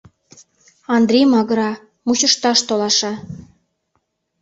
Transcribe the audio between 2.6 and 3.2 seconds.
толаша.